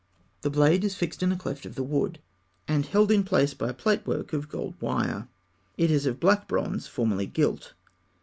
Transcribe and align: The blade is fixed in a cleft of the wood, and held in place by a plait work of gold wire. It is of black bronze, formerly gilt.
The 0.41 0.49
blade 0.49 0.83
is 0.83 0.95
fixed 0.95 1.21
in 1.21 1.31
a 1.31 1.35
cleft 1.35 1.63
of 1.63 1.75
the 1.75 1.83
wood, 1.83 2.17
and 2.67 2.87
held 2.87 3.11
in 3.11 3.21
place 3.23 3.53
by 3.53 3.69
a 3.69 3.73
plait 3.75 4.07
work 4.07 4.33
of 4.33 4.49
gold 4.49 4.73
wire. 4.81 5.27
It 5.77 5.91
is 5.91 6.07
of 6.07 6.19
black 6.19 6.47
bronze, 6.47 6.87
formerly 6.87 7.27
gilt. 7.27 7.75